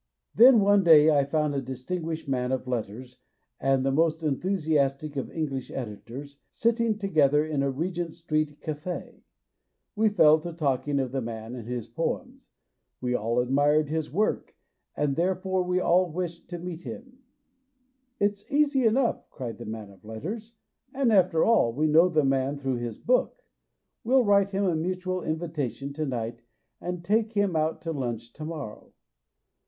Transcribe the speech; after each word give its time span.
Then 0.33 0.61
one 0.61 0.83
day 0.83 1.15
I 1.15 1.23
found 1.25 1.53
a 1.53 1.61
distinguished 1.61 2.27
man 2.27 2.51
of 2.51 2.65
letters 2.65 3.19
and 3.59 3.85
the 3.85 3.91
most 3.91 4.23
enthusiastic 4.23 5.15
of 5.15 5.29
Eng 5.29 5.49
lish 5.51 5.69
editors 5.69 6.39
sitting 6.51 6.97
together 6.97 7.45
in 7.45 7.61
a 7.61 7.69
Regent 7.69 8.15
Street 8.15 8.59
cafe. 8.61 9.21
We 9.95 10.09
fell 10.09 10.39
to 10.39 10.53
talking 10.53 10.97
of 10.99 11.11
the 11.11 11.21
man 11.21 11.53
and 11.53 11.67
his 11.67 11.87
218 11.87 11.95
MONOLOGUES 11.95 12.29
poems. 12.29 12.49
We 12.99 13.13
all 13.13 13.39
admired 13.41 13.89
his 13.89 14.11
work, 14.11 14.55
and, 14.97 15.15
therefore, 15.15 15.61
we 15.61 15.79
all 15.79 16.09
wished 16.11 16.49
to 16.49 16.57
meet 16.57 16.81
him. 16.81 17.19
"It's 18.19 18.49
easy 18.49 18.87
enough," 18.87 19.29
cried 19.29 19.59
the 19.59 19.65
man 19.65 19.91
of 19.91 20.03
letters," 20.03 20.53
and 20.95 21.13
after 21.13 21.43
all 21.43 21.73
we 21.73 21.85
know 21.85 22.09
the 22.09 22.25
man 22.25 22.57
through 22.57 22.77
his 22.77 22.97
book. 22.97 23.43
We'll 24.03 24.25
write 24.25 24.49
him 24.49 24.63
a 24.65 24.75
mutual 24.75 25.21
invitation 25.21 25.93
to 25.93 26.07
night, 26.07 26.41
and 26.81 27.05
take 27.05 27.33
him 27.33 27.55
out 27.55 27.83
to 27.83 27.91
lunch 27.91 28.33
to 28.33 28.45
morrow." 28.45 28.93